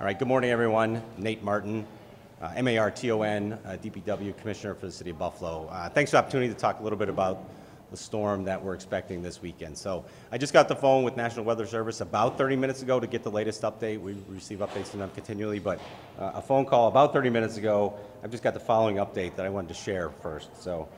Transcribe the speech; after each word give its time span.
All 0.00 0.06
right, 0.06 0.18
good 0.18 0.28
morning, 0.28 0.48
everyone. 0.48 1.02
Nate 1.18 1.42
Marton, 1.42 1.86
uh, 2.40 2.54
M-A-R-T-O-N, 2.56 3.52
uh, 3.52 3.76
DPW 3.82 4.34
Commissioner 4.38 4.74
for 4.74 4.86
the 4.86 4.92
City 4.92 5.10
of 5.10 5.18
Buffalo. 5.18 5.68
Uh, 5.70 5.90
thanks 5.90 6.10
for 6.10 6.14
the 6.14 6.22
opportunity 6.22 6.50
to 6.50 6.58
talk 6.58 6.80
a 6.80 6.82
little 6.82 6.98
bit 6.98 7.10
about 7.10 7.44
the 7.90 7.98
storm 7.98 8.44
that 8.44 8.64
we're 8.64 8.72
expecting 8.72 9.20
this 9.20 9.42
weekend. 9.42 9.76
So 9.76 10.06
I 10.32 10.38
just 10.38 10.54
got 10.54 10.68
the 10.68 10.74
phone 10.74 11.04
with 11.04 11.18
National 11.18 11.44
Weather 11.44 11.66
Service 11.66 12.00
about 12.00 12.38
30 12.38 12.56
minutes 12.56 12.80
ago 12.80 12.98
to 12.98 13.06
get 13.06 13.22
the 13.22 13.30
latest 13.30 13.60
update. 13.60 14.00
We 14.00 14.16
receive 14.30 14.60
updates 14.60 14.86
from 14.86 15.00
them 15.00 15.10
continually, 15.14 15.58
but 15.58 15.78
uh, 16.18 16.30
a 16.36 16.40
phone 16.40 16.64
call 16.64 16.88
about 16.88 17.12
30 17.12 17.28
minutes 17.28 17.58
ago. 17.58 17.92
I've 18.24 18.30
just 18.30 18.42
got 18.42 18.54
the 18.54 18.60
following 18.60 18.96
update 18.96 19.36
that 19.36 19.44
I 19.44 19.50
wanted 19.50 19.68
to 19.68 19.74
share 19.74 20.08
first. 20.08 20.48
So 20.62 20.88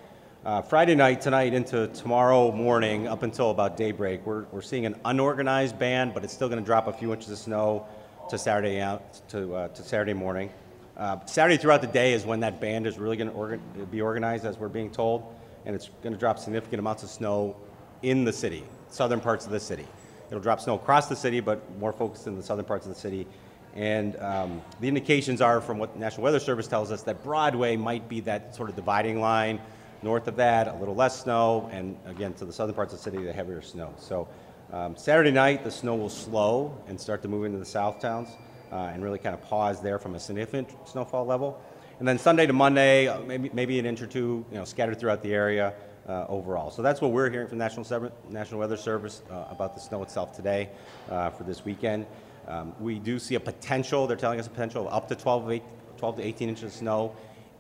uh, 0.45 0.63
Friday 0.63 0.95
night, 0.95 1.21
tonight 1.21 1.55
into 1.55 1.89
tomorrow 1.89 2.53
morning, 2.53 3.09
up 3.09 3.25
until 3.25 3.51
about 3.51 3.77
daybreak, 3.77 4.25
we're, 4.25 4.45
we're 4.53 4.63
seeing 4.63 4.87
an 4.87 4.95
unorganized 5.05 5.77
band, 5.77 6.15
but 6.15 6.23
it's 6.23 6.33
still 6.33 6.49
to 6.49 6.61
drop 6.61 6.87
a 6.87 6.93
few 6.93 7.13
inches 7.13 7.33
of 7.33 7.39
snow 7.39 7.85
to 8.33 8.39
Saturday 8.39 8.81
out 8.81 9.29
to, 9.29 9.55
uh, 9.55 9.69
to 9.69 9.83
Saturday 9.83 10.15
morning. 10.15 10.49
Uh, 10.97 11.23
Saturday 11.27 11.59
throughout 11.59 11.83
the 11.83 11.87
day 11.87 12.15
is 12.15 12.25
when 12.25 12.41
that 12.41 12.63
band 12.63 12.87
is 12.87 12.99
really 12.99 13.15
going 13.19 13.29
to 13.29 13.37
organ- 13.37 13.61
be 13.91 14.01
organized, 14.01 14.47
as 14.47 14.57
we're 14.57 14.69
being 14.69 14.91
told, 14.91 15.35
and 15.67 15.77
it's 15.77 15.91
going 16.03 16.15
to 16.15 16.19
drop 16.19 16.39
significant 16.39 16.81
amounts 16.81 17.03
of 17.03 17.11
snow 17.11 17.55
in 18.01 18.25
the 18.25 18.33
city, 18.33 18.65
southern 18.89 19.21
parts 19.21 19.45
of 19.45 19.53
the 19.53 19.61
city. 19.61 19.87
It'll 20.29 20.41
drop 20.41 20.63
snow 20.63 20.77
across 20.77 21.09
the 21.09 21.17
city, 21.17 21.41
but 21.41 21.61
more 21.79 21.93
focused 21.93 22.27
in 22.27 22.35
the 22.35 22.43
southern 22.43 22.65
parts 22.65 22.87
of 22.87 22.95
the 22.95 22.99
city. 22.99 23.27
And 23.75 24.17
um, 24.17 24.63
the 24.81 24.89
indications 24.89 25.43
are, 25.43 25.61
from 25.61 25.77
what 25.77 25.93
the 25.93 26.01
National 26.01 26.23
Weather 26.23 26.41
Service 26.41 26.67
tells 26.67 26.91
us, 26.91 27.03
that 27.03 27.23
Broadway 27.23 27.77
might 27.77 28.09
be 28.09 28.21
that 28.21 28.57
sort 28.57 28.71
of 28.71 28.77
dividing 28.77 29.21
line. 29.21 29.61
North 30.03 30.27
of 30.27 30.37
that, 30.37 30.69
a 30.69 30.75
little 30.77 30.95
less 30.95 31.23
snow, 31.23 31.69
and 31.71 31.99
again, 32.07 32.33
to 32.35 32.47
the 32.47 32.53
southern 32.53 32.75
parts 32.75 32.95
of 32.95 32.99
the 32.99 33.03
city, 33.05 33.23
the 33.23 33.33
heavier 33.33 33.61
snow. 33.61 33.93
So 33.99 34.27
um, 34.73 34.97
Saturday 34.97 35.31
night, 35.31 35.65
the 35.65 35.71
snow 35.71 35.95
will 35.95 36.09
slow 36.09 36.75
and 36.89 36.99
start 36.99 37.21
to 37.23 37.29
move 37.29 37.45
into 37.45 37.59
the 37.59 37.65
south 37.65 38.01
towns 38.01 38.29
uh, 38.73 38.91
and 38.93 39.03
really 39.03 39.19
kind 39.19 39.35
of 39.35 39.43
pause 39.43 39.83
there 39.83 39.99
from 39.99 40.15
a 40.15 40.21
significant 40.21 40.71
snowfall 40.89 41.27
level. 41.27 41.61
And 41.99 42.09
then 42.09 42.19
Sunday 42.19 42.47
to 42.47 42.55
Monday, 42.55 43.07
uh, 43.07 43.21
maybe, 43.21 43.51
maybe 43.53 43.79
an 43.79 43.85
inch 43.85 44.01
or 44.01 44.07
two, 44.07 44.47
you 44.51 44.57
know, 44.57 44.65
scattered 44.65 44.99
throughout 44.99 45.23
the 45.23 45.35
area 45.35 45.75
uh, 46.09 46.25
overall. 46.29 46.71
So 46.71 46.81
that's 46.81 47.03
what 47.03 47.13
we're 47.13 47.29
hearing 47.29 47.49
from 47.49 47.59
National, 47.59 48.11
National 48.31 48.61
Weather 48.61 48.79
Service 48.79 49.23
uh, 49.31 49.45
about 49.51 49.75
the 49.75 49.81
snow 49.81 50.03
itself 50.03 50.35
today 50.35 50.71
uh, 51.11 51.29
for 51.31 51.45
this 51.45 51.67
weekend. 51.67 52.07
Um, 52.49 52.75
we 52.81 52.99
do 52.99 53.19
see 53.19 53.35
a 53.35 53.41
potential, 53.41 54.07
they're 54.07 54.17
telling 54.17 54.41
us 54.41 54.47
a 54.47 54.51
potential 54.51 54.89
of 54.89 54.95
up 54.95 55.07
to 55.09 55.15
12, 55.15 55.61
12 55.99 56.17
to 56.17 56.23
18 56.23 56.49
inches 56.49 56.65
of 56.65 56.73
snow 56.73 57.15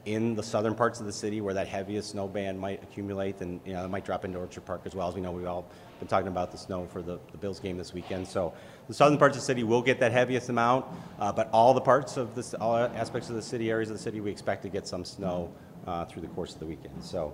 in 0.04 0.34
the 0.34 0.42
southern 0.42 0.74
parts 0.74 0.98
of 0.98 1.06
the 1.06 1.12
city 1.12 1.40
where 1.40 1.54
that 1.54 1.68
heaviest 1.68 2.10
snow 2.10 2.26
band 2.26 2.58
might 2.58 2.82
accumulate 2.82 3.40
and 3.40 3.60
you 3.64 3.72
know 3.72 3.84
it 3.84 3.88
might 3.88 4.04
drop 4.04 4.24
into 4.24 4.38
Orchard 4.38 4.64
Park 4.64 4.82
as 4.84 4.94
well. 4.94 5.08
As 5.08 5.14
we 5.14 5.20
know 5.20 5.30
we've 5.30 5.46
all 5.46 5.64
been 6.00 6.08
talking 6.08 6.28
about 6.28 6.50
the 6.50 6.58
snow 6.58 6.86
for 6.86 7.02
the, 7.02 7.20
the 7.30 7.38
Bills 7.38 7.60
game 7.60 7.76
this 7.76 7.94
weekend. 7.94 8.26
So 8.26 8.52
the 8.88 8.94
southern 8.94 9.18
parts 9.18 9.36
of 9.36 9.42
the 9.42 9.46
city 9.46 9.62
will 9.62 9.82
get 9.82 10.00
that 10.00 10.10
heaviest 10.10 10.48
amount 10.48 10.86
uh, 11.20 11.32
but 11.32 11.48
all 11.52 11.72
the 11.72 11.80
parts 11.80 12.16
of 12.16 12.34
this 12.34 12.52
all 12.54 12.76
aspects 12.76 13.28
of 13.28 13.36
the 13.36 13.42
city 13.42 13.70
areas 13.70 13.90
of 13.90 13.96
the 13.96 14.02
city 14.02 14.20
we 14.20 14.30
expect 14.30 14.62
to 14.62 14.68
get 14.68 14.88
some 14.88 15.04
snow 15.04 15.52
uh, 15.86 16.04
through 16.04 16.22
the 16.22 16.28
course 16.28 16.52
of 16.54 16.60
the 16.60 16.66
weekend. 16.66 17.02
So 17.02 17.32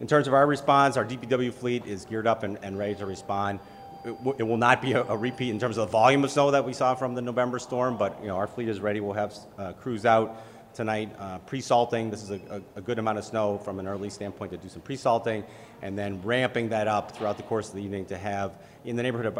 in 0.00 0.06
terms 0.06 0.28
of 0.28 0.34
our 0.34 0.46
response 0.46 0.96
our 0.96 1.04
DPW 1.04 1.52
fleet 1.52 1.84
is 1.84 2.04
geared 2.04 2.28
up 2.28 2.44
and, 2.44 2.58
and 2.62 2.78
ready 2.78 2.94
to 2.94 3.06
respond. 3.06 3.58
It, 4.04 4.14
it 4.38 4.42
will 4.42 4.58
not 4.58 4.82
be 4.82 4.92
a, 4.92 5.02
a, 5.02 5.16
repeat 5.16 5.48
in 5.48 5.58
terms 5.58 5.78
of 5.78 5.88
the 5.88 5.92
volume 5.92 6.24
of 6.24 6.30
snow 6.30 6.50
that 6.50 6.66
we 6.66 6.74
saw 6.74 6.94
from 6.94 7.14
the 7.14 7.22
November 7.22 7.58
storm 7.58 7.96
but 7.96 8.20
you 8.20 8.28
know 8.28 8.36
our 8.36 8.46
fleet 8.46 8.68
is 8.68 8.78
ready. 8.78 9.00
We'll 9.00 9.14
have 9.14 9.34
uh, 9.58 9.72
crews 9.72 10.06
out 10.06 10.40
tonight 10.74 11.14
uh, 11.18 11.38
pre-salting. 11.38 12.10
This 12.10 12.22
is 12.22 12.30
a, 12.30 12.62
a, 12.76 12.80
good 12.80 12.98
amount 12.98 13.18
of 13.18 13.24
snow 13.24 13.58
from 13.58 13.78
an 13.78 13.86
early 13.86 14.10
standpoint 14.10 14.50
to 14.50 14.56
do 14.56 14.68
some 14.68 14.82
pre-salting, 14.82 15.44
and 15.82 15.96
then 15.96 16.20
ramping 16.22 16.68
that 16.70 16.88
up 16.88 17.16
throughout 17.16 17.36
the 17.36 17.44
course 17.44 17.68
of 17.68 17.76
the 17.76 17.82
evening 17.82 18.04
to 18.06 18.18
have 18.18 18.58
in 18.84 18.96
the 18.96 19.02
neighborhood 19.02 19.26
of 19.26 19.38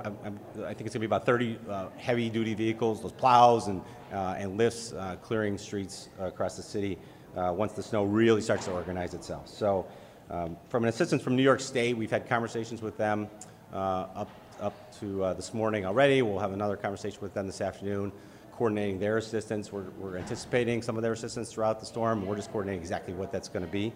I, 0.65 0.73
think 0.75 0.83
it's 0.83 0.93
to 0.93 0.99
be 0.99 1.07
about 1.07 1.27
30 1.27 1.59
uh, 1.69 1.89
heavy-duty 1.97 2.55
vehicles, 2.55 3.03
those 3.03 3.13
plows 3.13 3.67
and 3.67 3.83
uh, 4.13 4.37
and 4.39 4.57
lifts 4.57 4.93
uh, 4.93 5.17
clearing 5.23 5.59
streets 5.59 6.09
across 6.21 6.57
the 6.57 6.63
city 6.63 6.99
uh, 7.37 7.53
once 7.55 7.73
the 7.73 7.83
snow 7.83 8.05
really 8.05 8.41
starts 8.41 8.67
to 8.67 8.73
organize 8.73 9.13
itself. 9.13 9.49
So, 9.49 9.87
um, 10.31 10.57
from 10.69 10.85
an 10.85 10.89
assistance 10.89 11.23
from 11.23 11.37
New 11.37 11.43
York 11.43 11.61
State, 11.61 11.97
we've 11.97 12.11
had 12.11 12.29
conversations 12.29 12.81
with 12.81 12.97
them 12.97 13.29
uh, 13.73 14.07
up 14.15 14.31
up 14.61 14.99
to 15.01 15.35
this 15.37 15.53
morning 15.53 15.85
already. 15.85 16.23
We'll 16.23 16.39
have 16.39 16.53
another 16.53 16.77
conversation 16.77 17.19
with 17.21 17.35
them 17.35 17.47
this 17.47 17.61
afternoon 17.61 18.13
coordinating 18.57 18.99
their 18.99 19.17
assistance. 19.17 19.73
We're, 19.73 19.91
we're 19.99 20.17
anticipating 20.17 20.83
some 20.83 20.97
of 20.97 21.03
their 21.03 21.13
assistance 21.13 21.53
throughout 21.53 21.81
the 21.81 21.87
storm. 21.87 22.27
We're 22.27 22.37
just 22.37 22.51
coordinating 22.51 22.81
exactly 22.81 23.15
what 23.15 23.33
that's 23.33 23.49
going 23.49 23.65
to 23.65 23.71
be. 23.71 23.93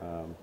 Um, 0.00 0.34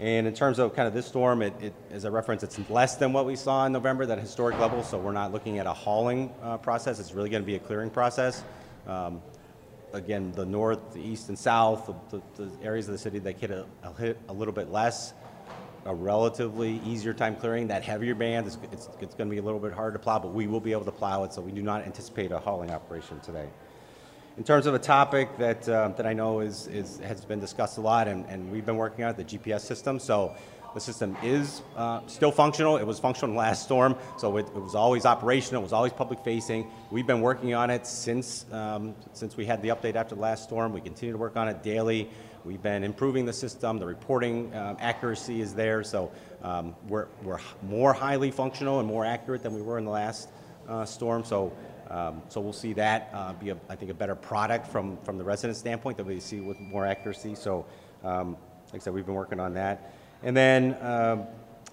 and 0.00 0.26
in 0.26 0.34
terms 0.34 0.58
of 0.58 0.74
kind 0.74 0.88
of 0.88 0.94
this 0.94 1.06
storm, 1.06 1.42
it, 1.42 1.54
it, 1.60 1.74
as 1.90 2.04
a 2.04 2.10
reference, 2.10 2.42
it's 2.42 2.58
less 2.68 2.96
than 2.96 3.12
what 3.12 3.26
we 3.26 3.36
saw 3.36 3.64
in 3.66 3.72
November, 3.72 4.06
that 4.06 4.18
historic 4.18 4.58
level. 4.58 4.82
So 4.82 4.98
we're 4.98 5.12
not 5.12 5.32
looking 5.32 5.58
at 5.58 5.66
a 5.66 5.72
hauling 5.72 6.32
uh, 6.42 6.56
process. 6.56 6.98
It's 6.98 7.12
really 7.12 7.30
going 7.30 7.42
to 7.42 7.46
be 7.46 7.54
a 7.54 7.60
clearing 7.60 7.90
process. 7.90 8.42
Um, 8.88 9.22
again, 9.92 10.32
the 10.32 10.44
north, 10.44 10.92
the 10.92 11.00
east, 11.00 11.28
and 11.28 11.38
south, 11.38 11.92
the, 12.10 12.20
the, 12.36 12.50
areas 12.62 12.88
of 12.88 12.92
the 12.92 12.98
city 12.98 13.20
that 13.20 13.38
hit 13.38 13.50
a, 13.50 13.66
hit 13.98 14.18
a 14.28 14.32
little 14.32 14.52
bit 14.52 14.70
less 14.70 15.14
a 15.86 15.94
relatively 15.94 16.80
easier 16.84 17.12
time 17.12 17.36
clearing. 17.36 17.68
That 17.68 17.82
heavier 17.82 18.14
band, 18.14 18.46
is, 18.46 18.58
it's, 18.72 18.88
it's 19.00 19.14
going 19.14 19.28
to 19.28 19.34
be 19.34 19.38
a 19.38 19.42
little 19.42 19.60
bit 19.60 19.72
harder 19.72 19.96
to 19.96 20.02
plow, 20.02 20.18
but 20.18 20.32
we 20.32 20.46
will 20.46 20.60
be 20.60 20.72
able 20.72 20.84
to 20.84 20.92
plow 20.92 21.24
it, 21.24 21.32
so 21.32 21.40
we 21.40 21.52
do 21.52 21.62
not 21.62 21.84
anticipate 21.84 22.32
a 22.32 22.38
hauling 22.38 22.70
operation 22.70 23.20
today. 23.20 23.48
In 24.36 24.44
terms 24.44 24.66
of 24.66 24.74
a 24.74 24.78
topic 24.78 25.36
that, 25.38 25.68
uh, 25.68 25.88
that 25.90 26.06
I 26.06 26.12
know 26.12 26.40
is, 26.40 26.66
is, 26.66 26.98
has 26.98 27.24
been 27.24 27.38
discussed 27.38 27.78
a 27.78 27.80
lot, 27.80 28.08
and, 28.08 28.26
and 28.26 28.50
we've 28.50 28.66
been 28.66 28.76
working 28.76 29.04
on 29.04 29.10
it, 29.10 29.16
the 29.16 29.38
GPS 29.38 29.60
system. 29.60 30.00
So 30.00 30.34
the 30.74 30.80
system 30.80 31.16
is 31.22 31.62
uh, 31.76 32.00
still 32.06 32.32
functional. 32.32 32.76
It 32.76 32.84
was 32.84 32.98
functional 32.98 33.34
last 33.34 33.62
storm, 33.62 33.96
so 34.18 34.36
it, 34.36 34.46
it, 34.48 34.60
was 34.60 34.74
always 34.74 35.06
operational. 35.06 35.62
It 35.62 35.64
was 35.64 35.72
always 35.72 35.92
public 35.92 36.20
facing. 36.24 36.68
We've 36.90 37.06
been 37.06 37.20
working 37.20 37.54
on 37.54 37.70
it 37.70 37.86
since, 37.86 38.44
um, 38.52 38.94
since 39.12 39.36
we 39.36 39.46
had 39.46 39.62
the 39.62 39.68
update 39.68 39.94
after 39.94 40.16
the 40.16 40.20
last 40.20 40.42
storm. 40.42 40.72
We 40.72 40.80
continue 40.80 41.12
to 41.12 41.18
work 41.18 41.36
on 41.36 41.48
it 41.48 41.62
daily. 41.62 42.10
We've 42.44 42.62
been 42.62 42.84
improving 42.84 43.24
the 43.24 43.32
system. 43.32 43.78
The 43.78 43.86
reporting 43.86 44.52
uh, 44.52 44.76
accuracy 44.80 45.40
is 45.40 45.54
there, 45.54 45.82
so 45.84 46.10
um, 46.42 46.74
we're, 46.88 47.06
we're 47.22 47.40
more 47.62 47.92
highly 47.92 48.30
functional 48.30 48.80
and 48.80 48.88
more 48.88 49.04
accurate 49.04 49.42
than 49.42 49.54
we 49.54 49.62
were 49.62 49.78
in 49.78 49.84
the 49.84 49.90
last 49.90 50.28
uh, 50.68 50.84
storm. 50.84 51.24
So, 51.24 51.52
um, 51.88 52.20
so 52.28 52.40
we'll 52.40 52.52
see 52.52 52.72
that 52.74 53.10
uh, 53.14 53.32
be, 53.34 53.50
a, 53.50 53.56
I 53.68 53.76
think, 53.76 53.90
a 53.90 53.94
better 53.94 54.14
product 54.14 54.66
from, 54.66 54.98
from 55.04 55.18
the 55.18 55.24
resident 55.24 55.56
standpoint 55.56 55.96
that 55.98 56.04
we 56.04 56.18
see 56.20 56.40
with 56.40 56.58
more 56.58 56.84
accuracy. 56.84 57.34
So, 57.34 57.64
um, 58.02 58.36
like 58.72 58.82
I 58.82 58.84
said, 58.84 58.92
we've 58.92 59.06
been 59.06 59.14
working 59.14 59.40
on 59.40 59.54
that. 59.54 59.94
And 60.24 60.36
then 60.36 60.76
um, 60.80 61.26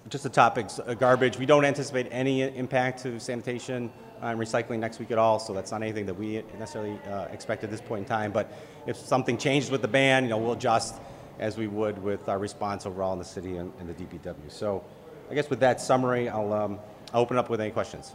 just 0.08 0.24
the 0.24 0.30
topics, 0.30 0.78
uh, 0.78 0.94
garbage. 0.94 1.38
We 1.38 1.46
don't 1.46 1.64
anticipate 1.64 2.06
any 2.10 2.42
impact 2.42 3.02
to 3.02 3.18
sanitation 3.18 3.90
and 4.20 4.38
recycling 4.38 4.78
next 4.78 5.00
week 5.00 5.10
at 5.10 5.18
all, 5.18 5.40
so 5.40 5.52
that's 5.52 5.72
not 5.72 5.82
anything 5.82 6.06
that 6.06 6.14
we 6.14 6.42
necessarily 6.58 6.98
uh, 7.10 7.24
expect 7.32 7.64
at 7.64 7.70
this 7.70 7.80
point 7.80 8.00
in 8.00 8.08
time. 8.08 8.30
But 8.30 8.52
if 8.86 8.96
something 8.96 9.36
changes 9.38 9.70
with 9.70 9.82
the 9.82 9.88
ban, 9.88 10.24
you 10.24 10.30
know, 10.30 10.38
we'll 10.38 10.52
adjust 10.52 10.96
as 11.38 11.56
we 11.56 11.66
would 11.66 12.00
with 12.02 12.28
our 12.28 12.38
response 12.38 12.86
overall 12.86 13.12
in 13.14 13.18
the 13.18 13.24
city 13.24 13.56
and, 13.56 13.72
and 13.80 13.88
the 13.88 13.94
DPW. 13.94 14.50
So 14.50 14.84
I 15.30 15.34
guess 15.34 15.48
with 15.50 15.60
that 15.60 15.80
summary, 15.80 16.28
I'll, 16.28 16.52
um, 16.52 16.78
I'll 17.12 17.22
open 17.22 17.38
up 17.38 17.48
with 17.48 17.60
any 17.60 17.70
questions. 17.70 18.12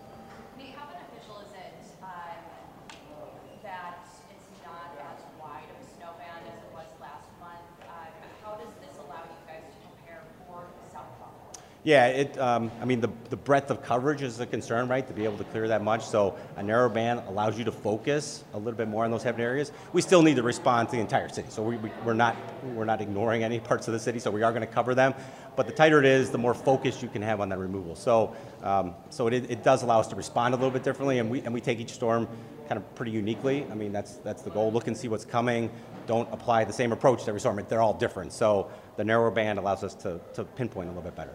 Yeah, 11.87 12.07
it, 12.07 12.37
um, 12.37 12.69
I 12.81 12.83
mean, 12.85 12.99
the, 12.99 13.09
the 13.29 13.37
breadth 13.37 13.71
of 13.71 13.81
coverage 13.81 14.21
is 14.21 14.41
a 14.41 14.45
concern, 14.45 14.89
right, 14.89 15.07
to 15.07 15.13
be 15.13 15.23
able 15.23 15.37
to 15.37 15.45
clear 15.45 15.69
that 15.69 15.81
much. 15.81 16.05
So 16.05 16.35
a 16.57 16.61
narrow 16.61 16.89
band 16.89 17.21
allows 17.29 17.57
you 17.57 17.63
to 17.63 17.71
focus 17.71 18.43
a 18.53 18.57
little 18.57 18.73
bit 18.73 18.89
more 18.89 19.05
on 19.05 19.11
those 19.11 19.23
heavy 19.23 19.41
areas. 19.41 19.71
We 19.93 20.01
still 20.01 20.21
need 20.21 20.35
to 20.35 20.43
respond 20.43 20.89
to 20.89 20.97
the 20.97 21.01
entire 21.01 21.29
city. 21.29 21.47
So 21.49 21.63
we, 21.63 21.77
we, 21.77 21.89
we're, 22.03 22.13
not, 22.13 22.35
we're 22.73 22.83
not 22.83 22.99
ignoring 22.99 23.45
any 23.45 23.59
parts 23.71 23.87
of 23.87 23.93
the 23.93 24.01
city, 24.01 24.19
so 24.19 24.29
we 24.29 24.43
are 24.43 24.51
going 24.51 24.67
to 24.67 24.73
cover 24.73 24.95
them. 24.95 25.13
But 25.55 25.65
the 25.65 25.71
tighter 25.71 25.97
it 25.99 26.05
is, 26.05 26.29
the 26.29 26.37
more 26.37 26.53
focus 26.53 27.01
you 27.01 27.07
can 27.07 27.21
have 27.21 27.39
on 27.39 27.47
that 27.47 27.57
removal. 27.57 27.95
So, 27.95 28.35
um, 28.63 28.93
so 29.09 29.27
it, 29.27 29.49
it 29.49 29.63
does 29.63 29.81
allow 29.81 30.01
us 30.01 30.07
to 30.07 30.17
respond 30.17 30.55
a 30.55 30.57
little 30.57 30.71
bit 30.71 30.83
differently, 30.83 31.19
and 31.19 31.29
we, 31.29 31.39
and 31.43 31.53
we 31.53 31.61
take 31.61 31.79
each 31.79 31.93
storm 31.93 32.27
kind 32.67 32.77
of 32.77 32.95
pretty 32.95 33.11
uniquely. 33.13 33.65
I 33.71 33.75
mean, 33.75 33.93
that's, 33.93 34.15
that's 34.15 34.41
the 34.41 34.49
goal. 34.49 34.73
Look 34.73 34.87
and 34.87 34.97
see 34.97 35.07
what's 35.07 35.23
coming. 35.23 35.71
Don't 36.05 36.27
apply 36.33 36.65
the 36.65 36.73
same 36.73 36.91
approach 36.91 37.23
to 37.23 37.29
every 37.29 37.39
storm. 37.39 37.63
They're 37.69 37.81
all 37.81 37.93
different. 37.93 38.33
So 38.33 38.69
the 38.97 39.05
narrow 39.05 39.31
band 39.31 39.57
allows 39.57 39.85
us 39.85 39.93
to, 39.95 40.19
to 40.33 40.43
pinpoint 40.43 40.89
a 40.89 40.91
little 40.91 41.01
bit 41.01 41.15
better. 41.15 41.33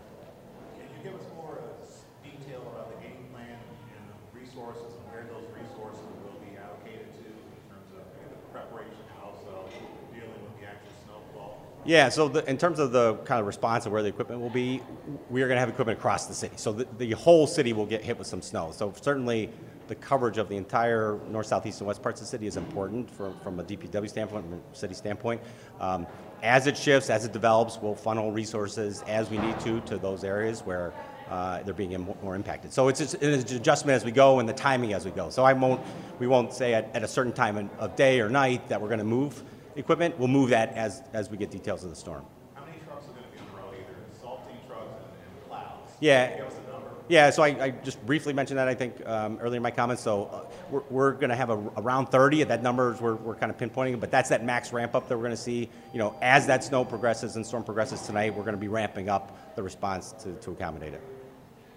Can 1.03 1.11
you 1.11 1.11
give 1.11 1.21
us 1.21 1.27
more 1.35 1.59
uh, 1.59 1.83
detail 2.23 2.63
about 2.71 2.95
the 2.95 2.99
game 3.03 3.27
plan 3.33 3.59
and 3.91 4.05
the 4.07 4.39
resources 4.39 4.95
and 4.95 5.03
where 5.11 5.27
those 5.27 5.51
resources 5.51 6.07
will 6.23 6.39
be 6.39 6.55
allocated 6.55 7.11
to 7.19 7.27
in 7.27 7.63
terms 7.67 7.91
of 7.91 8.07
the 8.07 8.39
preparation 8.73 8.99
also 9.23 9.69
dealing 10.13 10.31
with 10.31 10.61
the 10.61 10.67
actual 10.67 10.91
snowfall? 11.05 11.61
Yeah, 11.85 12.09
so 12.09 12.29
the, 12.29 12.49
in 12.49 12.59
terms 12.59 12.79
of 12.79 12.93
the 12.93 13.15
kind 13.25 13.41
of 13.41 13.47
response 13.47 13.85
and 13.85 13.93
where 13.93 14.03
the 14.03 14.09
equipment 14.09 14.41
will 14.41 14.51
be, 14.51 14.83
we 15.31 15.43
are 15.43 15.49
going 15.49 15.57
to 15.57 15.61
have 15.61 15.69
equipment 15.69 15.99
across 15.99 16.27
the 16.27 16.35
city. 16.35 16.55
So 16.57 16.73
the, 16.73 16.87
the 16.99 17.13
whole 17.13 17.47
city 17.47 17.73
will 17.73 17.87
get 17.87 18.03
hit 18.03 18.19
with 18.19 18.27
some 18.27 18.43
snow. 18.43 18.73
So 18.73 18.93
certainly 19.01 19.51
the 19.89 19.95
coverage 19.97 20.39
of 20.39 20.49
the 20.49 20.57
entire 20.57 21.19
north, 21.29 21.47
southeast, 21.47 21.81
and 21.81 21.87
west 21.87 22.03
parts 22.03 22.21
of 22.21 22.27
the 22.27 22.31
city 22.31 22.47
is 22.47 22.57
important 22.57 23.11
from, 23.11 23.39
from 23.41 23.61
a 23.61 23.65
DPW 23.65 24.09
standpoint, 24.09 24.45
from 24.45 24.55
a 24.55 24.77
city 24.77 24.95
standpoint. 24.95 25.41
Um, 25.81 26.07
as 26.43 26.67
it 26.67 26.77
shifts, 26.77 27.11
as 27.11 27.25
it 27.25 27.33
develops, 27.33 27.79
we'll 27.81 27.95
funnel 27.95 28.33
resources 28.33 29.03
as 29.07 29.31
we 29.31 29.39
need 29.39 29.59
to 29.61 29.81
to 29.83 29.99
those 29.99 30.25
areas 30.25 30.61
where 30.61 30.93
uh, 31.33 31.63
they're 31.63 31.73
being 31.73 31.99
more 32.23 32.37
impacted. 32.37 32.75
So 32.75 32.89
it's, 32.89 33.01
it's 33.01 33.15
an 33.15 33.33
adjustment 33.57 33.97
as 33.97 34.05
we 34.05 34.13
go 34.13 34.39
and 34.39 34.47
the 34.47 34.53
timing 34.53 34.93
as 34.93 35.07
we 35.07 35.13
go. 35.13 35.31
So 35.31 35.45
I 35.45 35.55
won't, 35.55 35.81
we 36.19 36.27
won't 36.27 36.53
say 36.53 36.75
at, 36.75 36.95
at 36.95 37.03
a 37.03 37.09
certain 37.09 37.33
time 37.33 37.71
of 37.79 37.97
day 37.97 38.21
or 38.21 38.29
night 38.29 38.69
that 38.69 38.83
we're 38.83 38.89
going 38.89 38.99
to 38.99 39.05
move 39.05 39.43
equipment. 39.75 40.19
We'll 40.19 40.29
move 40.29 40.51
that 40.51 40.75
as, 40.75 41.03
as 41.15 41.31
we 41.31 41.39
get 41.39 41.51
details 41.51 41.85
of 41.85 41.91
the 41.91 41.97
storm. 41.97 42.27
How 42.55 42.67
many 42.67 42.77
trucks 42.85 43.07
are 43.09 43.13
going 43.13 43.25
to 43.25 43.31
be 43.33 43.39
on 43.39 43.47
the 43.47 43.63
road, 43.63 43.75
either 43.81 43.97
salting 44.21 44.57
trucks 44.69 44.91
and, 44.95 45.39
and 45.39 45.49
plows? 45.49 45.89
Yeah. 46.01 46.37
Give 46.37 46.47
us 46.47 46.53
a 46.53 46.71
number. 46.71 46.91
Yeah, 47.09 47.31
so 47.31 47.43
I, 47.43 47.49
I 47.49 47.71
just 47.71 48.05
briefly 48.05 48.35
mentioned 48.35 48.59
that, 48.59 48.69
I 48.69 48.75
think, 48.75 48.95
um, 49.07 49.39
earlier 49.41 49.57
in 49.57 49.63
my 49.63 49.71
comments. 49.71 50.03
So 50.03 50.25
uh, 50.25 50.45
we're, 50.71 50.83
we're 50.91 51.13
going 51.13 51.31
to 51.31 51.37
have 51.37 51.49
a, 51.49 51.57
around 51.79 52.09
30. 52.09 52.45
That 52.45 52.63
number 52.63 52.95
we're, 53.01 53.15
we're 53.15 53.37
kind 53.37 53.51
of 53.51 53.57
pinpointing, 53.57 53.99
but 53.99 54.11
that's 54.11 54.29
that 54.29 54.45
max 54.45 54.71
ramp 54.71 54.95
up 54.95 55.09
that 55.09 55.17
we're 55.17 55.25
going 55.25 55.31
to 55.31 55.43
see. 55.43 55.71
You 55.95 55.99
know, 55.99 56.15
as 56.21 56.47
that 56.49 56.63
snow 56.63 56.85
progresses 56.85 57.37
and 57.37 57.47
storm 57.47 57.65
progresses 57.65 58.03
tonight, 58.03 58.35
we're 58.35 58.45
going 58.45 58.55
to 58.55 58.61
be 58.61 58.69
ramping 58.69 59.09
up 59.09 59.57
the 59.57 59.63
response 59.63 60.13
to, 60.23 60.35
to 60.35 60.51
accommodate 60.51 60.93
it. 60.93 61.03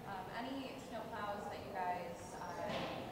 Um, 0.08 0.14
any 0.38 0.72
snow 0.88 1.00
plows 1.12 1.36
that 1.50 1.60
you 1.60 1.72
guys, 1.74 2.16
uh, 2.40 2.46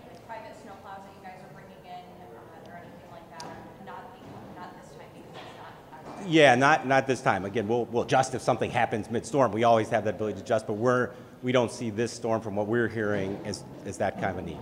like 0.09 0.27
private 0.27 0.57
snow 0.63 0.73
plows 0.83 1.05
that 1.05 1.13
you 1.13 1.21
guys 1.21 1.37
are 1.45 1.53
bringing 1.53 1.83
in, 1.85 2.05
uh, 2.33 2.73
or 2.73 2.81
anything 2.81 3.11
like 3.13 3.29
that, 3.37 3.45
are 3.45 3.85
not 3.85 4.09
being, 4.17 4.33
not 4.57 4.73
this 4.81 4.89
time 4.97 5.13
because 5.13 5.37
it's 5.37 5.59
not. 5.61 5.77
our- 5.93 6.14
Yeah, 6.27 6.55
not, 6.55 6.87
not 6.87 7.07
this 7.07 7.21
time. 7.21 7.45
Again, 7.45 7.69
we'll, 7.69 7.85
we'll 7.87 8.05
adjust 8.05 8.35
if 8.35 8.41
something 8.41 8.71
happens 8.71 9.11
mid-storm. 9.11 9.53
We 9.53 9.65
always 9.65 9.91
have 9.91 10.05
that 10.05 10.15
ability 10.15 10.37
to 10.37 10.43
adjust, 10.43 10.67
but 10.67 10.75
we're, 10.75 11.11
we 11.43 11.53
don't 11.53 11.71
see 11.71 11.91
this 11.91 12.13
storm 12.13 12.41
from 12.41 12.57
what 12.57 12.67
we're 12.67 12.89
hearing 12.89 13.39
as, 13.45 13.63
as 13.85 13.99
that 13.99 14.21
kind 14.21 14.31
of 14.31 14.39
a 14.39 14.43
need. 14.43 14.59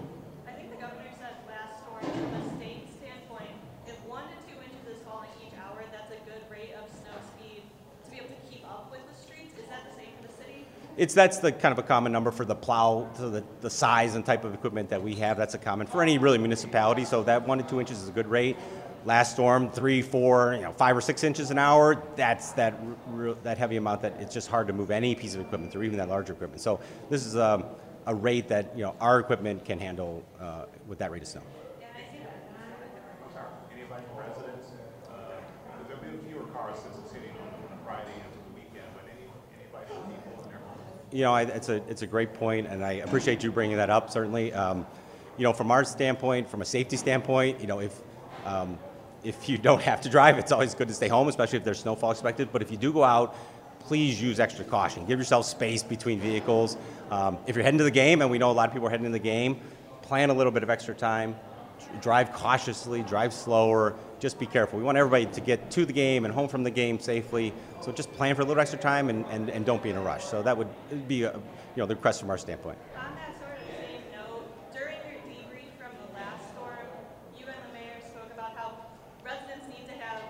I 0.46 0.52
think 0.52 0.70
the 0.70 0.76
governor 0.76 1.04
said 1.18 1.34
last 1.48 1.78
storm, 1.84 2.02
from 2.02 2.40
a 2.40 2.56
state 2.56 2.88
standpoint, 2.98 3.50
if 3.86 3.94
one 4.08 4.24
to 4.24 4.52
two 4.52 4.58
inches 4.60 4.98
is 4.98 5.02
falling 5.06 5.28
each 5.40 5.54
hour, 5.56 5.84
that's 5.92 6.10
a 6.10 6.18
good 6.28 6.42
rate 6.50 6.74
of 6.74 6.90
snow 6.90 7.14
speed 7.36 7.62
to 8.04 8.10
be 8.10 8.16
able 8.16 8.28
to 8.28 8.50
keep 8.50 8.68
up 8.68 8.90
with 8.90 9.00
the 9.06 9.22
streets. 9.22 9.52
Is 9.56 9.68
that 9.68 9.88
the 9.88 9.96
same 9.96 10.10
for 10.20 10.26
the 10.26 10.34
city? 10.34 10.66
It's, 10.96 11.14
that's 11.14 11.38
the 11.38 11.52
kind 11.52 11.70
of 11.70 11.78
a 11.78 11.86
common 11.86 12.10
number 12.10 12.32
for 12.32 12.44
the 12.44 12.56
plow, 12.56 13.08
so 13.14 13.30
the, 13.30 13.44
the 13.60 13.70
size 13.70 14.16
and 14.16 14.26
type 14.26 14.44
of 14.44 14.52
equipment 14.52 14.90
that 14.90 15.02
we 15.02 15.14
have, 15.14 15.36
that's 15.36 15.54
a 15.54 15.58
common 15.58 15.86
for 15.86 16.02
any 16.02 16.18
really 16.18 16.38
municipality, 16.38 17.04
so 17.04 17.22
that 17.22 17.46
one 17.46 17.58
to 17.58 17.64
two 17.64 17.78
inches 17.78 18.02
is 18.02 18.08
a 18.08 18.12
good 18.12 18.26
rate. 18.26 18.56
Last 19.04 19.32
storm, 19.32 19.68
three, 19.68 20.00
four, 20.00 20.54
you 20.54 20.62
know, 20.62 20.70
five 20.72 20.96
or 20.96 21.00
six 21.00 21.24
inches 21.24 21.50
an 21.50 21.58
hour, 21.58 22.00
that's 22.14 22.52
that, 22.52 22.74
that 23.42 23.58
heavy 23.58 23.76
amount 23.76 24.02
that 24.02 24.14
it's 24.20 24.32
just 24.32 24.48
hard 24.48 24.68
to 24.68 24.72
move 24.72 24.92
any 24.92 25.16
piece 25.16 25.34
of 25.34 25.40
equipment 25.40 25.72
through, 25.72 25.82
even 25.82 25.98
that 25.98 26.08
larger 26.08 26.32
equipment. 26.32 26.62
So 26.62 26.78
this 27.10 27.26
is 27.26 27.36
um, 27.36 27.64
a 28.06 28.14
rate 28.14 28.46
that, 28.48 28.76
you 28.76 28.84
know, 28.84 28.94
our 29.00 29.18
equipment 29.18 29.64
can 29.64 29.80
handle 29.80 30.22
uh, 30.40 30.66
with 30.86 31.00
that 31.00 31.10
rate 31.10 31.22
of 31.22 31.28
snow. 31.28 31.42
Anybody 33.74 34.04
from 34.06 34.18
residents? 34.18 34.68
Uh, 35.10 35.12
there'll 35.88 36.02
be 36.02 36.28
fewer 36.28 36.44
cars 36.52 36.78
since 36.78 36.96
it's 37.02 37.12
hitting 37.12 37.30
on, 37.30 37.72
on 37.72 37.76
a 37.76 37.84
Friday 37.84 38.14
into 38.14 38.38
the 38.38 38.54
weekend, 38.54 38.86
but 38.94 39.02
any, 39.10 39.26
anybody 39.58 39.86
from 39.88 40.12
people 40.12 40.44
in 40.44 40.48
their 40.48 40.60
homes? 40.60 40.80
You 41.10 41.22
know, 41.22 41.34
I, 41.34 41.42
it's 41.42 41.68
a 41.68 41.82
it's 41.88 42.02
a 42.02 42.06
great 42.06 42.34
point, 42.34 42.68
and 42.68 42.84
I 42.84 42.92
appreciate 42.92 43.42
you 43.42 43.50
bringing 43.50 43.78
that 43.78 43.90
up. 43.90 44.10
Certainly, 44.10 44.52
um, 44.52 44.86
you 45.38 45.42
know, 45.42 45.52
from 45.52 45.72
our 45.72 45.82
standpoint, 45.82 46.48
from 46.48 46.62
a 46.62 46.64
safety 46.64 46.96
standpoint, 46.96 47.60
you 47.60 47.66
know, 47.66 47.80
if 47.80 48.00
um, 48.46 48.78
if 49.24 49.48
you 49.48 49.58
don't 49.58 49.82
have 49.82 50.00
to 50.02 50.08
drive, 50.08 50.38
it's 50.38 50.52
always 50.52 50.74
good 50.74 50.88
to 50.88 50.94
stay 50.94 51.08
home, 51.08 51.28
especially 51.28 51.58
if 51.58 51.64
there's 51.64 51.80
snowfall 51.80 52.10
expected. 52.10 52.50
But 52.52 52.62
if 52.62 52.70
you 52.70 52.76
do 52.76 52.92
go 52.92 53.04
out, 53.04 53.36
please 53.80 54.20
use 54.20 54.40
extra 54.40 54.64
caution. 54.64 55.06
Give 55.06 55.18
yourself 55.18 55.46
space 55.46 55.82
between 55.82 56.20
vehicles. 56.20 56.76
Um, 57.10 57.38
if 57.46 57.56
you're 57.56 57.64
heading 57.64 57.78
to 57.78 57.84
the 57.84 57.90
game, 57.90 58.22
and 58.22 58.30
we 58.30 58.38
know 58.38 58.50
a 58.50 58.52
lot 58.52 58.68
of 58.68 58.72
people 58.72 58.88
are 58.88 58.90
heading 58.90 59.06
to 59.06 59.12
the 59.12 59.18
game, 59.18 59.60
plan 60.02 60.30
a 60.30 60.34
little 60.34 60.52
bit 60.52 60.62
of 60.62 60.70
extra 60.70 60.94
time. 60.94 61.36
Drive 62.00 62.32
cautiously, 62.32 63.02
drive 63.02 63.32
slower. 63.32 63.94
Just 64.20 64.38
be 64.38 64.46
careful. 64.46 64.78
We 64.78 64.84
want 64.84 64.98
everybody 64.98 65.26
to 65.26 65.40
get 65.40 65.70
to 65.72 65.84
the 65.84 65.92
game 65.92 66.24
and 66.24 66.32
home 66.32 66.48
from 66.48 66.62
the 66.62 66.70
game 66.70 67.00
safely. 67.00 67.52
So 67.80 67.90
just 67.90 68.12
plan 68.12 68.36
for 68.36 68.42
a 68.42 68.44
little 68.44 68.60
extra 68.60 68.78
time 68.78 69.10
and, 69.10 69.26
and, 69.26 69.50
and 69.50 69.66
don't 69.66 69.82
be 69.82 69.90
in 69.90 69.96
a 69.96 70.00
rush. 70.00 70.24
So 70.24 70.42
that 70.42 70.56
would 70.56 70.68
be 71.08 71.24
a, 71.24 71.32
you 71.32 71.42
know 71.76 71.86
the 71.86 71.96
request 71.96 72.20
from 72.20 72.30
our 72.30 72.38
standpoint. 72.38 72.78
On 72.94 73.10
that 73.18 73.34
sort 73.34 73.58
of 73.58 73.66
same 73.66 73.98
note, 74.14 74.46
during 74.72 74.94
your 75.10 75.18
debrief 75.26 75.74
from 75.74 75.90
the 75.98 76.06
last 76.14 76.54
storm, 76.54 76.86
you 77.34 77.50
and 77.50 77.58
the 77.66 77.72
mayor 77.74 77.98
spoke 77.98 78.30
about 78.30 78.54
how 78.54 78.78
residents 79.26 79.66
need 79.66 79.90
to 79.90 79.96
have 79.98 80.22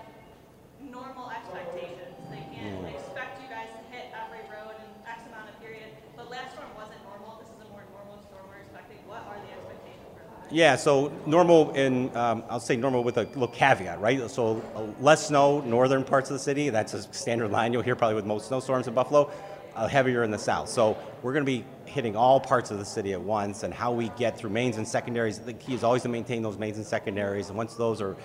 normal 0.81 1.29
expectations. 1.29 2.17
They 2.33 2.41
can't 2.49 2.89
expect 2.89 3.45
you 3.45 3.47
guys 3.53 3.69
to 3.77 3.81
hit 3.93 4.09
every 4.09 4.41
road 4.49 4.73
in 4.81 4.89
X 5.05 5.21
amount 5.29 5.53
of 5.53 5.55
period. 5.61 5.93
But 6.17 6.33
last 6.33 6.57
storm 6.57 6.73
wasn't 6.73 7.05
normal. 7.05 7.37
This 7.45 7.53
is 7.53 7.61
a 7.61 7.69
more 7.69 7.85
normal 7.93 8.17
storm 8.25 8.49
we're 8.49 8.65
expecting. 8.65 8.97
What 9.05 9.21
are 9.29 9.37
the 9.37 9.53
expectations 9.53 10.09
for 10.17 10.25
that? 10.25 10.42
Yeah, 10.53 10.75
so 10.75 11.11
normal 11.25 11.71
in, 11.71 12.15
um, 12.15 12.43
I'll 12.47 12.59
say 12.59 12.75
normal 12.75 13.03
with 13.03 13.17
a 13.17 13.23
little 13.23 13.47
caveat, 13.47 13.99
right? 13.99 14.29
So 14.29 14.61
uh, 14.75 14.83
less 15.03 15.25
snow, 15.25 15.61
northern 15.61 16.03
parts 16.03 16.29
of 16.29 16.35
the 16.35 16.39
city, 16.39 16.69
that's 16.69 16.93
a 16.93 17.01
standard 17.11 17.49
line 17.49 17.73
you'll 17.73 17.81
hear 17.81 17.95
probably 17.95 18.13
with 18.13 18.27
most 18.27 18.49
snowstorms 18.49 18.87
in 18.87 18.93
Buffalo, 18.93 19.31
uh, 19.75 19.87
heavier 19.87 20.21
in 20.21 20.29
the 20.29 20.37
south. 20.37 20.69
So 20.69 20.95
we're 21.23 21.33
going 21.33 21.43
to 21.43 21.51
be 21.51 21.65
hitting 21.85 22.15
all 22.15 22.39
parts 22.39 22.69
of 22.69 22.77
the 22.77 22.85
city 22.85 23.13
at 23.13 23.21
once, 23.21 23.63
and 23.63 23.73
how 23.73 23.91
we 23.91 24.09
get 24.09 24.37
through 24.37 24.51
mains 24.51 24.77
and 24.77 24.87
secondaries, 24.87 25.39
the 25.39 25.53
key 25.53 25.73
is 25.73 25.83
always 25.83 26.03
to 26.03 26.09
maintain 26.09 26.43
those 26.43 26.59
mains 26.59 26.77
and 26.77 26.85
secondaries, 26.85 27.47
and 27.47 27.57
once 27.57 27.73
those 27.73 27.99
are 27.99 28.15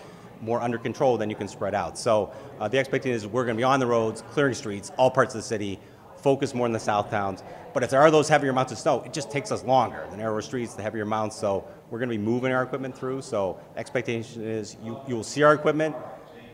more 0.42 0.60
under 0.60 0.76
control, 0.76 1.17
then 1.17 1.31
you 1.31 1.36
can 1.36 1.48
spread 1.48 1.74
out. 1.74 1.96
So 1.96 2.31
uh, 2.60 2.69
the 2.69 2.79
expectation 2.79 3.17
is 3.17 3.26
we're 3.26 3.46
going 3.46 3.56
to 3.56 3.60
be 3.60 3.64
on 3.64 3.81
the 3.81 3.86
roads, 3.86 4.22
clearing 4.32 4.53
streets, 4.53 4.93
all 4.98 5.10
parts 5.10 5.34
of 5.34 5.41
the 5.41 5.46
city, 5.48 5.81
focus 6.22 6.55
more 6.55 6.67
in 6.67 6.72
the 6.72 6.81
south 6.81 7.10
towns. 7.10 7.43
But 7.75 7.82
if 7.82 7.91
there 7.91 8.01
are 8.01 8.10
those 8.10 8.29
heavier 8.29 8.51
amounts 8.51 8.72
of 8.72 8.79
snow, 8.79 9.03
it 9.03 9.13
just 9.13 9.31
takes 9.31 9.53
us 9.53 9.63
longer. 9.65 10.06
The 10.10 10.17
narrower 10.17 10.43
streets, 10.43 10.75
the 10.75 10.82
heavier 10.82 11.03
amounts, 11.03 11.37
so 11.37 11.65
we're 11.91 11.98
going 11.98 12.08
to 12.10 12.17
be 12.17 12.22
moving 12.22 12.53
our 12.53 12.63
equipment 12.63 12.96
through. 12.96 13.22
So 13.22 13.60
expectation 13.77 14.43
is 14.43 14.77
you, 14.82 15.01
you 15.06 15.15
will 15.15 15.25
see 15.25 15.43
our 15.43 15.55
equipment, 15.55 15.94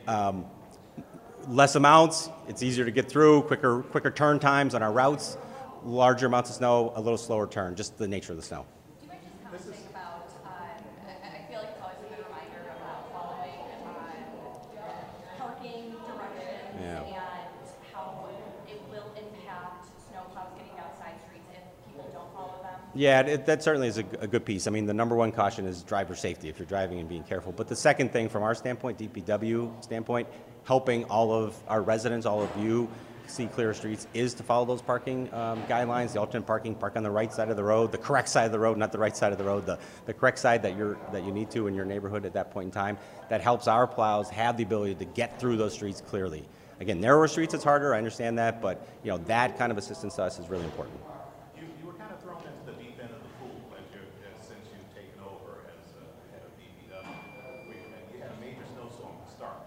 um, 0.07 0.45
less 1.49 1.75
amounts, 1.77 2.31
it's 2.49 2.63
easier 2.63 2.85
to 2.85 2.91
get 2.91 3.09
through, 3.09 3.43
quicker, 3.43 3.83
quicker 3.83 4.11
turn 4.11 4.39
times 4.39 4.75
on 4.75 4.83
our 4.83 4.93
routes, 4.93 5.37
larger 5.85 6.27
amounts 6.27 6.51
of 6.51 6.57
snow, 6.57 6.93
a 6.97 7.01
little 7.01 7.19
slower 7.19 7.47
turn, 7.47 7.75
just 7.75 7.97
the 7.99 8.09
nature 8.09 8.33
of 8.33 8.37
the 8.37 8.43
snow. 8.43 8.65
Do 9.01 9.07
you 9.07 9.13
mind 9.13 9.21
just 9.23 9.43
commenting 9.45 9.91
about, 9.91 10.29
um, 10.45 10.53
I, 11.07 11.27
I 11.29 11.43
feel 11.49 11.59
like 11.61 11.69
it's 11.71 11.83
always 11.83 11.99
a 12.01 12.09
good 12.15 12.25
reminder 12.25 12.73
about 12.81 13.13
following, 13.13 13.61
um, 13.87 14.25
parking 15.39 15.93
directions 16.09 16.81
Yeah. 16.81 17.03
and 17.05 17.15
how 17.93 18.29
it 18.69 18.81
will 18.91 19.13
getting 20.57 20.79
outside 20.79 21.15
streets 21.27 21.47
if 21.53 21.87
people 21.87 22.11
don't 22.13 22.33
follow 22.35 22.63
them. 22.63 22.81
Yeah, 22.95 23.21
it, 23.21 23.47
that 23.47 23.63
certainly 23.63 23.89
is 23.89 23.99
a 23.99 24.03
good 24.03 24.45
piece. 24.45 24.67
I 24.67 24.71
mean, 24.71 24.87
the 24.87 24.95
number 24.95 25.17
one 25.17 25.33
caution 25.33 25.67
is 25.67 25.83
driver 25.83 26.15
safety 26.15 26.49
if 26.49 26.59
you're 26.59 26.67
driving 26.67 27.01
and 27.01 27.09
being 27.09 27.25
careful. 27.25 27.53
But 27.53 27.69
the 27.69 27.77
second 27.77 28.13
thing, 28.13 28.29
from 28.29 28.43
our 28.43 28.55
standpoint, 28.55 28.99
DPW 28.99 29.83
standpoint, 29.83 30.29
helping 30.65 31.05
all 31.05 31.33
of 31.33 31.57
our 31.69 31.83
residents, 31.83 32.27
all 32.27 32.43
of 32.43 32.51
you, 32.57 32.89
see 33.27 33.47
clearer 33.47 33.75
streets, 33.75 34.07
is 34.15 34.35
to 34.35 34.43
follow 34.43 34.65
those 34.65 34.83
parking 34.83 35.33
um, 35.33 35.63
guidelines. 35.65 36.13
The 36.13 36.21
alternate 36.21 36.47
parking, 36.47 36.75
park 36.75 36.97
on 36.97 37.03
the 37.03 37.11
right 37.11 37.33
side 37.33 37.49
of 37.49 37.57
the 37.57 37.65
road, 37.65 37.93
the 37.93 37.99
correct 37.99 38.29
side 38.29 38.47
of 38.47 38.53
the 38.53 38.59
road, 38.59 38.77
not 38.77 38.93
the 38.93 38.99
right 38.99 39.17
side 39.17 39.33
of 39.33 39.39
the 39.39 39.45
road, 39.45 39.67
the, 39.67 39.79
the 40.07 40.15
correct 40.15 40.39
side 40.39 40.63
that 40.63 40.77
you're 40.77 40.99
that 41.13 41.25
you 41.25 41.33
need 41.33 41.51
to 41.53 41.67
in 41.67 41.75
your 41.75 41.85
neighborhood 41.85 42.27
at 42.27 42.35
that 42.35 42.51
point 42.51 42.67
in 42.67 42.71
time. 42.71 42.99
That 43.29 43.41
helps 43.41 43.67
our 43.67 43.87
plows 43.87 44.29
have 44.31 44.57
the 44.57 44.63
ability 44.63 44.97
to 44.97 45.05
get 45.05 45.41
through 45.41 45.57
those 45.57 45.73
streets 45.73 46.01
clearly. 46.01 46.45
Again, 46.81 47.01
narrower 47.01 47.29
streets 47.29 47.55
it's 47.55 47.65
harder. 47.65 47.95
I 47.95 47.99
understand 47.99 48.39
that, 48.39 48.61
but 48.61 48.87
you 49.05 49.11
know 49.11 49.19
that 49.27 49.59
kind 49.59 49.71
of 49.71 49.79
assistance 49.79 50.17
to 50.17 50.23
us 50.25 50.39
is 50.39 50.49
really 50.49 50.65
important. 50.65 50.99
You, 51.57 51.67
you 51.81 51.87
were 51.87 51.95
kind 51.95 52.11
of 52.11 52.21
thrown 52.21 52.43
into 52.43 52.67
the 52.67 52.75
deep 52.83 52.99
end 52.99 53.15
of 53.15 53.23
the 53.23 53.33
pool 53.39 53.55
as 53.79 53.87
you, 53.95 54.03
as, 54.27 54.43
since 54.43 54.67
you've 54.75 54.91
taken 54.91 55.23
over 55.23 55.63
as 55.71 55.87
uh, 55.95 56.03
head 56.35 56.43
of 56.43 56.51
DPW. 56.59 57.71
We, 57.71 57.79
you 58.11 58.23
had 58.23 58.35
a 58.35 58.41
major 58.43 58.67
snowstorm 58.75 59.15
to 59.23 59.31
start. 59.31 59.63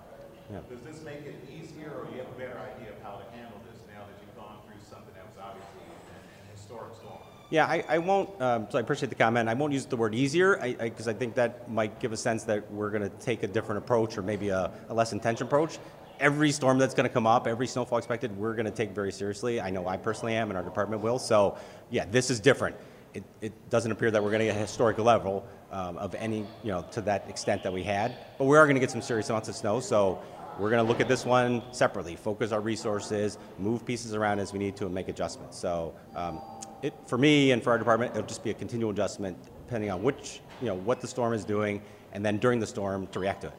Yeah. 0.51 0.59
Does 0.67 0.83
this 0.83 0.99
make 1.07 1.23
it 1.23 1.39
easier, 1.47 1.95
or 1.95 2.11
you 2.11 2.19
have 2.19 2.27
a 2.27 2.39
better 2.39 2.59
idea 2.59 2.91
of 2.91 2.99
how 2.99 3.23
to 3.23 3.25
handle 3.31 3.55
this 3.71 3.79
now 3.87 4.03
that 4.03 4.19
you've 4.19 4.35
gone 4.35 4.59
through 4.67 4.83
something 4.83 5.15
that 5.15 5.23
was 5.31 5.39
obviously 5.39 5.87
an, 6.11 6.19
an 6.43 6.47
historic 6.51 6.91
storm. 6.91 7.23
Yeah, 7.49 7.71
I, 7.71 7.87
I 7.87 7.97
won't, 8.03 8.29
um, 8.43 8.67
so 8.67 8.77
I 8.77 8.81
appreciate 8.83 9.07
the 9.07 9.15
comment. 9.15 9.47
I 9.47 9.55
won't 9.55 9.71
use 9.71 9.87
the 9.87 9.95
word 9.95 10.11
easier 10.11 10.59
because 10.75 11.07
I, 11.07 11.11
I, 11.11 11.15
I 11.15 11.17
think 11.17 11.35
that 11.39 11.71
might 11.71 12.03
give 12.03 12.11
a 12.11 12.19
sense 12.19 12.43
that 12.51 12.69
we're 12.69 12.91
going 12.91 13.07
to 13.07 13.15
take 13.23 13.43
a 13.43 13.47
different 13.47 13.79
approach 13.79 14.17
or 14.17 14.21
maybe 14.21 14.49
a, 14.49 14.71
a 14.89 14.93
less 14.93 15.13
intense 15.13 15.39
approach. 15.39 15.79
Every 16.19 16.51
storm 16.51 16.77
that's 16.77 16.93
going 16.93 17.07
to 17.07 17.13
come 17.13 17.27
up, 17.27 17.47
every 17.47 17.67
snowfall 17.67 17.97
expected, 17.97 18.35
we're 18.35 18.53
going 18.53 18.65
to 18.65 18.71
take 18.71 18.91
very 18.91 19.11
seriously. 19.11 19.61
I 19.61 19.69
know 19.69 19.87
I 19.87 19.97
personally 19.97 20.35
am 20.35 20.49
and 20.49 20.57
our 20.57 20.63
department 20.63 21.01
will. 21.01 21.19
So, 21.19 21.57
yeah, 21.89 22.05
this 22.09 22.29
is 22.29 22.39
different. 22.39 22.75
It, 23.13 23.23
it 23.41 23.69
doesn't 23.69 23.91
appear 23.91 24.11
that 24.11 24.23
we're 24.23 24.31
going 24.31 24.39
to 24.39 24.45
get 24.45 24.55
a 24.55 24.59
historic 24.59 24.97
level 24.97 25.45
um, 25.71 25.97
of 25.97 26.15
any, 26.15 26.39
you 26.63 26.71
know, 26.71 26.85
to 26.91 27.01
that 27.01 27.29
extent 27.29 27.63
that 27.63 27.73
we 27.73 27.83
had. 27.83 28.15
But 28.37 28.45
we 28.45 28.57
are 28.57 28.65
going 28.65 28.75
to 28.75 28.79
get 28.79 28.91
some 28.91 29.01
serious 29.01 29.29
amounts 29.29 29.49
of 29.49 29.55
snow. 29.55 29.79
So, 29.79 30.21
we're 30.59 30.71
going 30.71 30.83
to 30.83 30.87
look 30.87 30.99
at 30.99 31.07
this 31.07 31.23
one 31.23 31.61
separately, 31.71 32.15
focus 32.15 32.51
our 32.51 32.61
resources, 32.61 33.37
move 33.59 33.85
pieces 33.85 34.15
around 34.15 34.39
as 34.39 34.53
we 34.53 34.57
need 34.57 34.75
to, 34.77 34.85
and 34.87 34.95
make 34.95 35.07
adjustments. 35.07 35.55
So, 35.55 35.93
um, 36.15 36.41
it, 36.81 36.95
for 37.05 37.17
me 37.17 37.51
and 37.51 37.61
for 37.61 37.69
our 37.71 37.77
department, 37.77 38.15
it'll 38.15 38.27
just 38.27 38.43
be 38.43 38.49
a 38.49 38.55
continual 38.55 38.89
adjustment 38.89 39.37
depending 39.67 39.91
on 39.91 40.01
which, 40.01 40.39
you 40.61 40.67
know, 40.67 40.75
what 40.75 41.01
the 41.01 41.07
storm 41.07 41.33
is 41.33 41.43
doing, 41.45 41.81
and 42.13 42.25
then 42.25 42.37
during 42.37 42.59
the 42.59 42.65
storm 42.65 43.05
to 43.07 43.19
react 43.19 43.41
to 43.41 43.47
it. 43.47 43.53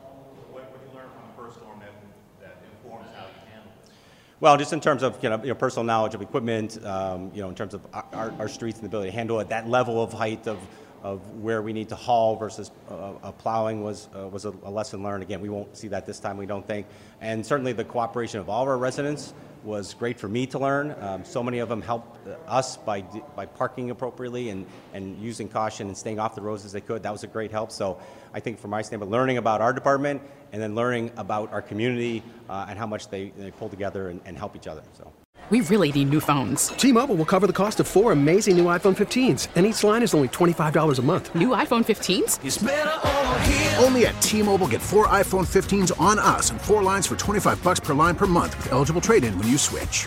What 0.50 0.72
did 0.72 0.80
you 0.88 0.98
learn 0.98 1.06
from 1.10 1.22
the 1.28 1.42
first 1.42 1.58
storm 1.60 1.78
that, 1.80 1.92
that 2.40 2.56
informs 2.72 3.06
how 3.14 3.26
you 3.26 3.52
handle 3.52 3.70
it? 3.84 3.90
Well, 4.40 4.57
just 4.57 4.73
in 4.73 4.80
terms 4.80 5.02
of 5.02 5.21
you 5.21 5.30
know, 5.30 5.40
you 5.42 5.49
know 5.49 5.57
personal 5.57 5.83
knowledge 5.83 6.14
of 6.14 6.23
equipment, 6.23 6.85
um, 6.85 7.33
you 7.35 7.42
know, 7.42 7.49
in 7.49 7.57
terms 7.57 7.75
of 7.75 7.85
our, 7.92 8.33
our, 8.38 8.49
streets 8.49 8.78
and 8.78 8.85
the 8.85 8.87
ability 8.87 9.11
to 9.11 9.16
handle 9.16 9.40
it, 9.40 9.49
that 9.49 9.68
level 9.68 10.00
of 10.00 10.12
height 10.12 10.47
of, 10.47 10.61
of 11.02 11.28
where 11.42 11.61
we 11.61 11.73
need 11.73 11.88
to 11.88 11.97
haul 11.97 12.37
versus 12.37 12.71
uh, 12.88 13.14
uh, 13.21 13.33
plowing 13.33 13.83
was 13.83 14.09
uh, 14.14 14.28
was 14.28 14.45
a, 14.45 14.54
a 14.62 14.71
lesson 14.71 15.02
learned. 15.02 15.25
Again, 15.25 15.40
we 15.40 15.49
won't 15.49 15.76
see 15.76 15.88
that 15.88 16.07
this 16.07 16.21
time, 16.21 16.37
we 16.37 16.47
don't 16.47 16.64
think, 16.64 16.87
and 17.21 17.45
certainly 17.45 17.73
the 17.73 17.83
cooperation 17.83 18.38
of 18.38 18.49
all 18.49 18.62
of 18.62 18.68
our 18.68 18.78
residents 18.78 19.35
was 19.64 19.95
great 19.95 20.21
for 20.21 20.28
me 20.28 20.47
to 20.47 20.59
learn. 20.59 20.95
Um, 21.00 21.25
so 21.25 21.42
many 21.42 21.59
of 21.59 21.68
them 21.68 21.83
helped 21.83 22.26
us 22.47 22.76
by, 22.76 23.00
by 23.35 23.47
parking 23.47 23.90
appropriately 23.90 24.50
and, 24.50 24.66
and 24.95 25.21
using 25.21 25.49
caution 25.49 25.88
and 25.88 25.97
staying 25.97 26.21
off 26.21 26.37
the 26.37 26.40
roads 26.40 26.64
as 26.64 26.73
they 26.73 26.80
could. 26.80 27.02
That 27.02 27.12
was 27.12 27.25
a 27.25 27.26
great 27.26 27.50
help. 27.50 27.73
So 27.73 28.00
I 28.33 28.40
think 28.40 28.61
from 28.61 28.71
my 28.71 28.83
standpoint, 28.83 29.11
learning 29.11 29.37
about 29.37 29.61
our 29.61 29.73
department 29.73 30.23
and 30.52 30.61
then 30.61 30.75
learning 30.75 31.11
about 31.17 31.52
our 31.52 31.62
community 31.62 32.23
uh, 32.49 32.67
and 32.69 32.78
how 32.78 32.87
much 32.87 33.09
they, 33.09 33.33
they 33.37 33.50
pull 33.50 33.69
together 33.69 34.09
and, 34.09 34.21
and 34.25 34.37
help 34.37 34.57
each 34.57 34.67
other. 34.67 34.83
So. 34.97 35.12
We 35.50 35.62
really 35.62 35.90
need 35.93 36.11
new 36.11 36.21
phones. 36.21 36.69
T 36.69 36.93
Mobile 36.93 37.14
will 37.14 37.25
cover 37.25 37.47
the 37.47 37.55
cost 37.55 37.81
of 37.81 37.88
four 37.88 38.12
amazing 38.12 38.59
new 38.59 38.67
iPhone 38.67 38.95
15s, 38.95 39.49
and 39.55 39.64
each 39.64 39.83
line 39.83 40.02
is 40.02 40.12
only 40.12 40.28
$25 40.28 40.99
a 40.99 41.02
month. 41.02 41.35
New 41.35 41.49
iPhone 41.49 41.87
15s? 41.87 43.83
Only 43.83 44.07
at 44.07 44.21
T 44.21 44.43
Mobile 44.43 44.69
get 44.69 44.83
four 44.83 45.07
iPhone 45.07 45.47
15s 45.47 45.99
on 45.99 46.19
us 46.19 46.50
and 46.50 46.61
four 46.61 46.83
lines 46.83 47.07
for 47.07 47.17
25 47.17 47.62
bucks 47.64 47.81
per 47.81 47.95
line 47.95 48.14
per 48.14 48.26
month 48.26 48.59
with 48.59 48.73
eligible 48.73 49.00
trade 49.00 49.25
in 49.25 49.38
when 49.38 49.49
you 49.49 49.57
switch. 49.57 50.07